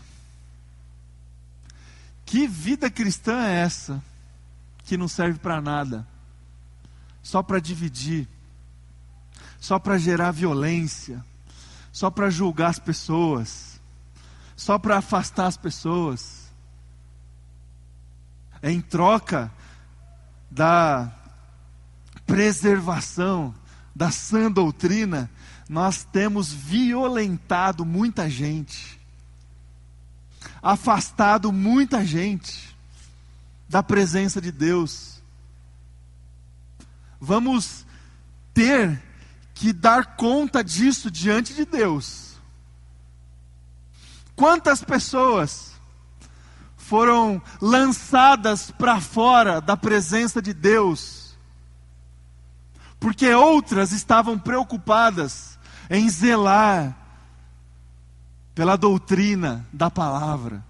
[2.24, 4.02] Que vida cristã é essa?
[4.84, 6.08] Que não serve para nada,
[7.24, 8.28] só para dividir
[9.60, 11.24] só para gerar violência,
[11.92, 13.80] só para julgar as pessoas,
[14.56, 16.52] só para afastar as pessoas.
[18.62, 19.52] É em troca
[20.50, 21.12] da
[22.26, 23.54] preservação
[23.96, 25.30] da sã doutrina,
[25.68, 29.00] nós temos violentado muita gente,
[30.62, 32.76] afastado muita gente
[33.68, 35.22] da presença de Deus.
[37.20, 37.86] Vamos
[38.54, 39.09] ter
[39.60, 42.38] que dar conta disso diante de Deus.
[44.34, 45.74] Quantas pessoas
[46.78, 51.38] foram lançadas para fora da presença de Deus,
[53.02, 56.96] porque outras estavam preocupadas em zelar
[58.56, 60.64] pela doutrina da palavra.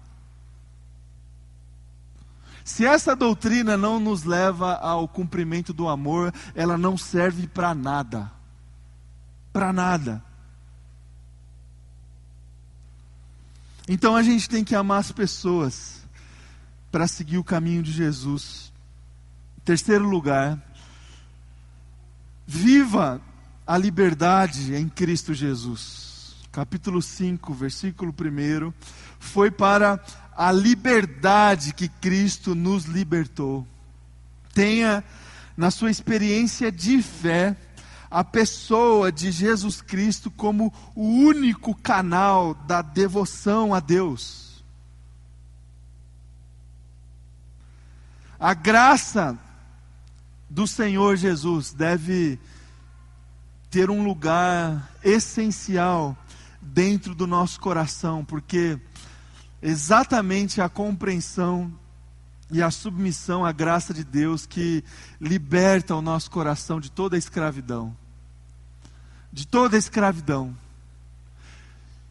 [2.64, 8.39] Se essa doutrina não nos leva ao cumprimento do amor, ela não serve para nada
[9.52, 10.22] para nada.
[13.88, 16.06] Então a gente tem que amar as pessoas
[16.92, 18.72] para seguir o caminho de Jesus.
[19.64, 20.58] Terceiro lugar,
[22.46, 23.20] viva
[23.66, 26.36] a liberdade em Cristo Jesus.
[26.52, 28.72] Capítulo 5, versículo 1,
[29.20, 30.02] foi para
[30.36, 33.66] a liberdade que Cristo nos libertou.
[34.52, 35.04] Tenha
[35.56, 37.56] na sua experiência de fé
[38.10, 44.64] a pessoa de Jesus Cristo como o único canal da devoção a Deus.
[48.38, 49.38] A graça
[50.48, 52.40] do Senhor Jesus deve
[53.70, 56.16] ter um lugar essencial
[56.60, 58.80] dentro do nosso coração, porque
[59.62, 61.72] exatamente a compreensão
[62.50, 64.82] e a submissão à graça de Deus que
[65.20, 67.96] liberta o nosso coração de toda a escravidão.
[69.32, 70.56] De toda a escravidão.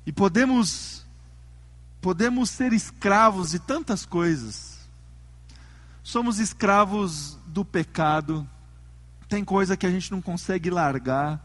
[0.05, 1.05] E podemos
[2.01, 4.79] podemos ser escravos de tantas coisas.
[6.01, 8.47] Somos escravos do pecado.
[9.27, 11.39] Tem coisa que a gente não consegue largar.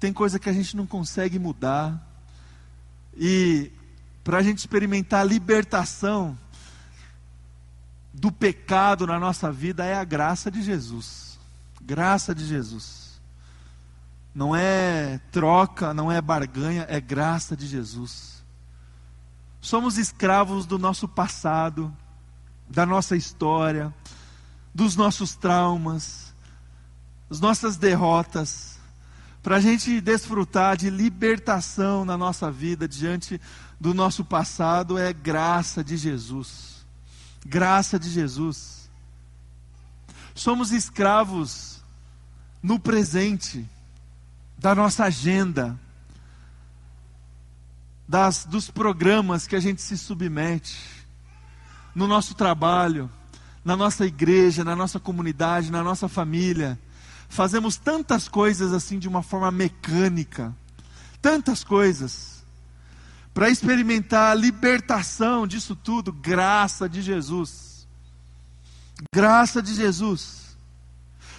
[0.00, 2.02] Tem coisa que a gente não consegue mudar.
[3.16, 3.70] E
[4.24, 6.36] para a gente experimentar a libertação
[8.12, 11.38] do pecado na nossa vida é a graça de Jesus.
[11.80, 12.97] Graça de Jesus.
[14.38, 18.44] Não é troca, não é barganha, é graça de Jesus.
[19.60, 21.92] Somos escravos do nosso passado,
[22.70, 23.92] da nossa história,
[24.72, 26.32] dos nossos traumas,
[27.28, 28.78] das nossas derrotas,
[29.42, 33.40] para a gente desfrutar de libertação na nossa vida diante
[33.80, 36.86] do nosso passado é graça de Jesus.
[37.44, 38.88] Graça de Jesus.
[40.32, 41.82] Somos escravos
[42.62, 43.66] no presente
[44.58, 45.78] da nossa agenda,
[48.06, 50.76] das, dos programas que a gente se submete,
[51.94, 53.10] no nosso trabalho,
[53.64, 56.78] na nossa igreja, na nossa comunidade, na nossa família.
[57.28, 60.54] Fazemos tantas coisas assim de uma forma mecânica,
[61.20, 62.38] tantas coisas
[63.34, 67.86] para experimentar a libertação disso tudo, graça de Jesus.
[69.14, 70.47] Graça de Jesus.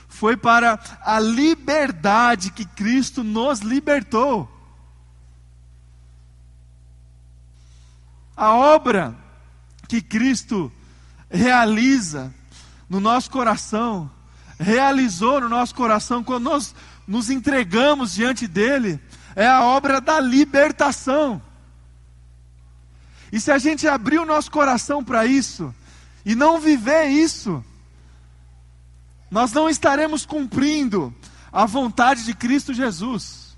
[0.10, 4.50] Foi para a liberdade que Cristo nos libertou.
[8.36, 9.16] A obra
[9.88, 10.72] que Cristo
[11.30, 12.34] realiza
[12.90, 14.10] no nosso coração,
[14.60, 16.76] realizou no nosso coração quando nós
[17.08, 19.00] nos entregamos diante dele,
[19.36, 21.42] é a obra da libertação.
[23.32, 25.74] E se a gente abrir o nosso coração para isso,
[26.26, 27.64] e não viver isso,
[29.30, 31.14] nós não estaremos cumprindo
[31.52, 33.58] a vontade de Cristo Jesus.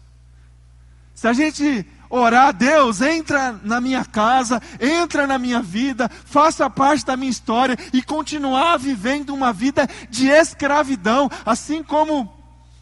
[1.14, 7.06] Se a gente orar, Deus, entra na minha casa, entra na minha vida, faça parte
[7.06, 12.32] da minha história e continuar vivendo uma vida de escravidão, assim como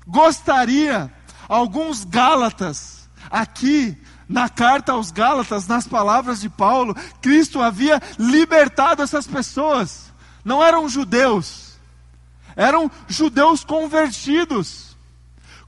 [0.07, 1.11] gostaria
[1.47, 3.95] alguns Gálatas aqui
[4.27, 10.13] na carta aos Gálatas, nas palavras de Paulo, Cristo havia libertado essas pessoas.
[10.45, 11.68] Não eram judeus,
[12.59, 14.97] eram judeus convertidos,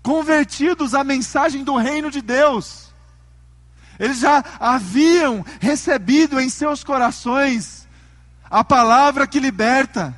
[0.03, 2.91] convertidos à mensagem do reino de Deus.
[3.97, 7.87] Eles já haviam recebido em seus corações
[8.49, 10.13] a palavra que liberta,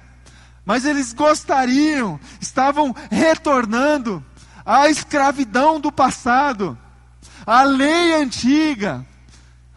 [0.66, 4.26] mas eles gostariam, estavam retornando
[4.66, 6.76] à escravidão do passado
[7.46, 9.06] a lei antiga,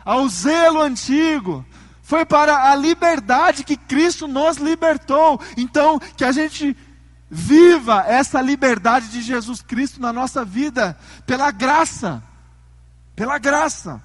[0.02, 1.62] ao zelo antigo,
[2.06, 5.40] foi para a liberdade que Cristo nos libertou.
[5.56, 6.76] Então, que a gente
[7.30, 10.96] viva essa liberdade de Jesus Cristo na nossa vida,
[11.26, 12.22] pela graça.
[13.14, 14.00] Pela graça.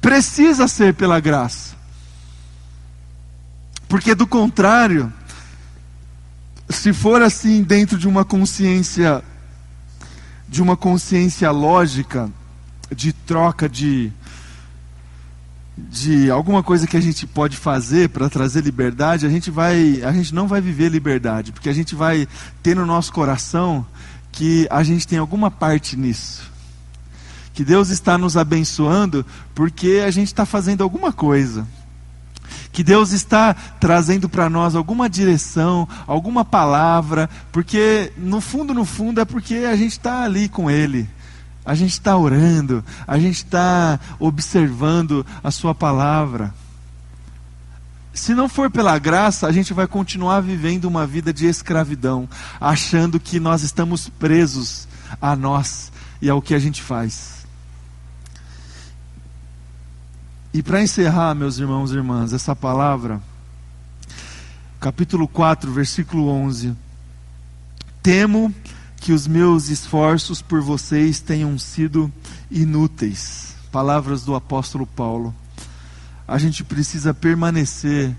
[0.00, 1.76] Precisa ser pela graça.
[3.88, 5.12] Porque do contrário,
[6.68, 9.22] se for assim dentro de uma consciência
[10.48, 12.28] de uma consciência lógica
[12.90, 14.12] de troca de
[15.88, 20.12] de alguma coisa que a gente pode fazer para trazer liberdade, a gente vai, a
[20.12, 22.28] gente não vai viver liberdade, porque a gente vai
[22.62, 23.86] ter no nosso coração
[24.32, 26.50] que a gente tem alguma parte nisso.
[27.52, 29.24] Que Deus está nos abençoando
[29.54, 31.66] porque a gente está fazendo alguma coisa
[32.72, 39.20] que Deus está trazendo para nós alguma direção, alguma palavra, porque no fundo, no fundo,
[39.20, 41.08] é porque a gente está ali com Ele.
[41.70, 46.52] A gente está orando, a gente está observando a Sua palavra.
[48.12, 52.28] Se não for pela graça, a gente vai continuar vivendo uma vida de escravidão,
[52.60, 54.88] achando que nós estamos presos
[55.22, 57.46] a nós e ao que a gente faz.
[60.52, 63.22] E para encerrar, meus irmãos e irmãs, essa palavra,
[64.80, 66.74] capítulo 4, versículo 11:
[68.02, 68.52] Temo
[69.00, 72.12] que os meus esforços por vocês tenham sido
[72.50, 73.54] inúteis.
[73.72, 75.34] Palavras do apóstolo Paulo.
[76.28, 78.14] A gente precisa permanecer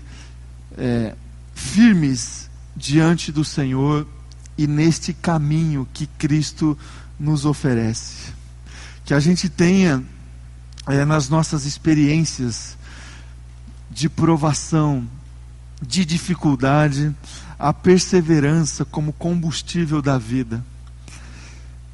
[0.76, 1.14] é,
[1.54, 4.06] firmes diante do Senhor
[4.58, 6.76] e neste caminho que Cristo
[7.18, 8.32] nos oferece.
[9.04, 10.02] Que a gente tenha
[10.88, 12.76] é, nas nossas experiências
[13.88, 15.06] de provação,
[15.80, 17.14] de dificuldade,
[17.56, 20.71] a perseverança como combustível da vida.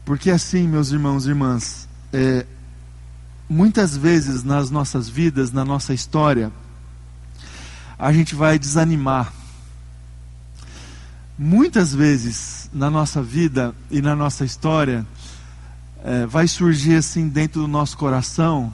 [0.08, 2.46] Porque assim, meus irmãos e irmãs, é,
[3.46, 6.50] muitas vezes nas nossas vidas, na nossa história,
[7.98, 9.30] a gente vai desanimar.
[11.38, 15.06] Muitas vezes na nossa vida e na nossa história,
[16.02, 18.72] é, vai surgir assim dentro do nosso coração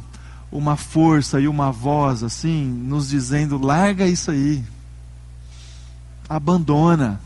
[0.52, 4.64] uma força e uma voz assim, nos dizendo: larga isso aí,
[6.28, 7.20] abandona.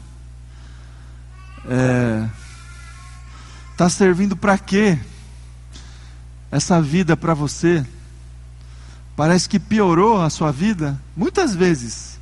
[1.67, 2.48] É,
[3.79, 4.99] tá servindo para quê?
[6.51, 7.87] Essa vida para você?
[9.15, 11.01] Parece que piorou a sua vida.
[11.17, 12.19] Muitas vezes,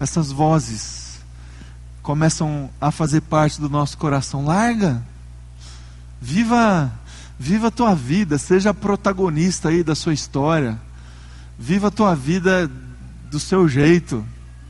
[0.00, 1.20] essas vozes
[2.02, 4.46] começam a fazer parte do nosso coração.
[4.46, 5.04] Larga,
[6.22, 6.90] viva,
[7.38, 10.80] viva a tua vida, seja protagonista aí da sua história.
[11.58, 12.70] Viva a tua vida
[13.30, 14.24] do seu jeito,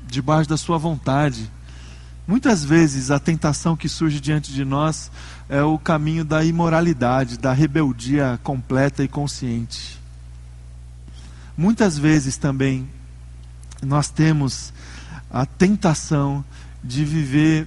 [0.04, 1.48] debaixo da sua vontade.
[2.28, 5.10] Muitas vezes a tentação que surge diante de nós
[5.48, 9.98] é o caminho da imoralidade, da rebeldia completa e consciente.
[11.56, 12.86] Muitas vezes também
[13.82, 14.74] nós temos
[15.30, 16.44] a tentação
[16.84, 17.66] de viver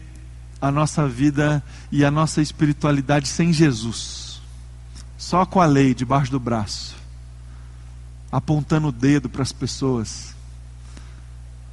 [0.61, 4.39] a nossa vida e a nossa espiritualidade sem Jesus,
[5.17, 6.95] só com a lei debaixo do braço,
[8.31, 10.35] apontando o dedo para as pessoas,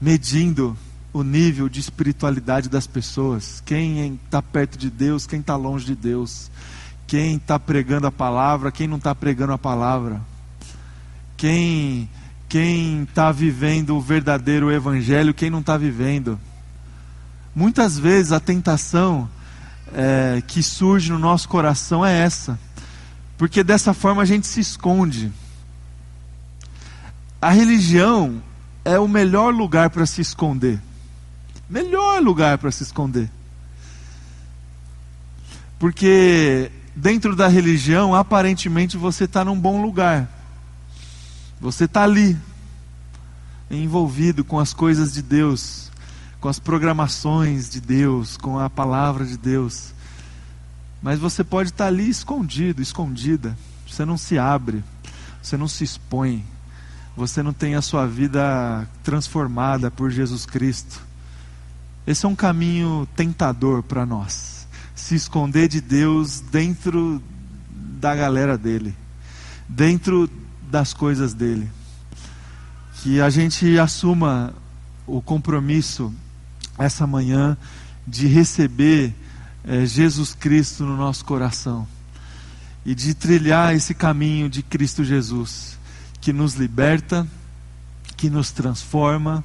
[0.00, 0.74] medindo
[1.12, 5.94] o nível de espiritualidade das pessoas, quem está perto de Deus, quem está longe de
[5.94, 6.50] Deus,
[7.06, 10.20] quem está pregando a palavra, quem não está pregando a palavra
[11.38, 12.10] quem
[12.48, 16.40] quem está vivendo o verdadeiro evangelho, quem não está vivendo.
[17.54, 19.28] Muitas vezes a tentação
[19.92, 22.58] é, que surge no nosso coração é essa,
[23.36, 25.30] porque dessa forma a gente se esconde.
[27.40, 28.42] A religião
[28.82, 30.80] é o melhor lugar para se esconder.
[31.68, 33.30] Melhor lugar para se esconder.
[35.78, 40.28] Porque dentro da religião, aparentemente você está num bom lugar.
[41.60, 42.36] Você está ali,
[43.70, 45.90] envolvido com as coisas de Deus,
[46.40, 49.92] com as programações de Deus, com a palavra de Deus.
[51.02, 53.56] Mas você pode estar tá ali escondido, escondida.
[53.86, 54.82] Você não se abre,
[55.42, 56.44] você não se expõe,
[57.16, 61.07] você não tem a sua vida transformada por Jesus Cristo.
[62.08, 64.66] Esse é um caminho tentador para nós.
[64.94, 67.22] Se esconder de Deus dentro
[67.70, 68.96] da galera dele,
[69.68, 70.26] dentro
[70.70, 71.68] das coisas dele.
[72.94, 74.54] Que a gente assuma
[75.06, 76.10] o compromisso
[76.78, 77.58] essa manhã
[78.06, 79.14] de receber
[79.62, 81.86] é, Jesus Cristo no nosso coração
[82.86, 85.78] e de trilhar esse caminho de Cristo Jesus,
[86.22, 87.28] que nos liberta,
[88.16, 89.44] que nos transforma,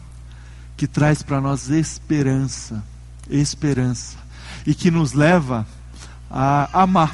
[0.76, 2.84] que traz para nós esperança,
[3.30, 4.18] esperança,
[4.66, 5.68] e que nos leva
[6.30, 7.14] a amar,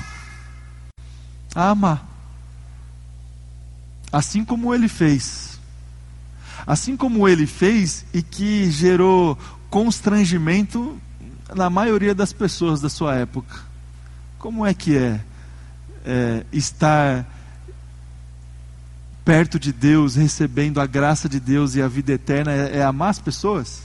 [1.53, 2.10] a amar
[4.12, 5.60] assim como ele fez.
[6.66, 9.38] Assim como ele fez e que gerou
[9.70, 10.99] constrangimento
[11.55, 13.62] na maioria das pessoas da sua época.
[14.38, 15.20] Como é que é,
[16.05, 17.26] é estar
[19.30, 23.11] perto de Deus, recebendo a graça de Deus e a vida eterna, é, é amar
[23.11, 23.84] as pessoas?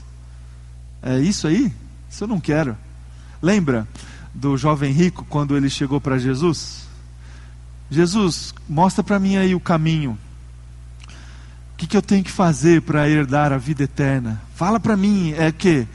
[1.03, 1.71] É isso aí?
[2.11, 2.75] Isso eu não quero.
[3.43, 3.87] Lembra
[4.33, 6.87] do jovem rico quando ele chegou para Jesus?
[7.91, 10.19] Jesus, mostra para mim aí o caminho.
[11.75, 14.41] O que, que eu tenho que fazer para herdar a vida eterna?
[14.55, 15.87] Fala para mim, é que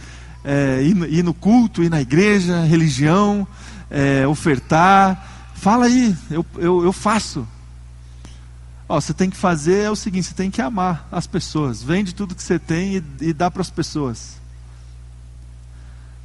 [0.44, 3.48] é, ir, ir, no culto, ir na igreja, religião,
[3.90, 5.50] é, ofertar.
[5.56, 7.48] Fala aí, eu, eu, eu faço.
[8.90, 11.84] Ó, você tem que fazer é o seguinte: você tem que amar as pessoas.
[11.84, 14.40] Vende tudo que você tem e, e dá para as pessoas.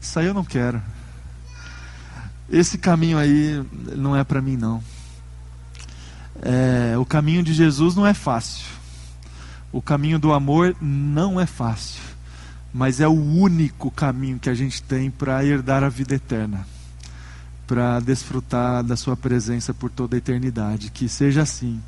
[0.01, 0.81] Isso aí eu não quero.
[2.51, 3.63] Esse caminho aí
[3.95, 4.83] não é para mim, não.
[6.41, 8.65] É, o caminho de Jesus não é fácil.
[9.71, 12.01] O caminho do amor não é fácil.
[12.73, 16.67] Mas é o único caminho que a gente tem para herdar a vida eterna.
[17.67, 20.91] Para desfrutar da Sua presença por toda a eternidade.
[20.91, 21.81] Que seja assim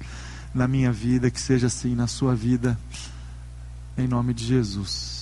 [0.57, 2.79] na minha vida, que seja assim na sua vida.
[3.97, 5.16] Em nome de Jesus.